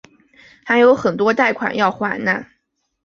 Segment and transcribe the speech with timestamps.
[0.65, 2.47] 还有很多贷款要还哪